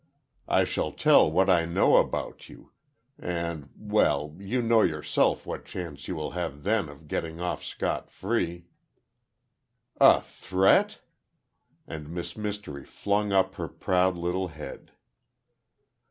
"I 0.47 0.63
shall 0.63 0.91
tell 0.91 1.29
what 1.31 1.47
I 1.47 1.63
know 1.65 1.97
about 1.97 2.49
you—and, 2.49 3.69
well, 3.77 4.35
you 4.39 4.63
know 4.63 4.81
yourself 4.81 5.45
what 5.45 5.63
chance 5.63 6.07
you 6.07 6.15
will 6.15 6.31
have 6.31 6.63
then 6.63 6.89
of 6.89 7.07
getting 7.07 7.39
off 7.39 7.61
scotfree!" 7.63 8.63
"A 9.97 10.21
threat?" 10.21 11.01
and 11.85 12.09
Miss 12.09 12.35
Mystery 12.35 12.83
flung 12.83 13.31
up 13.31 13.53
her 13.61 13.67
proud 13.67 14.17
little 14.17 14.47
head. 14.47 14.91